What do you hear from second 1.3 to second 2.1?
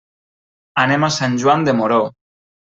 Joan de Moró.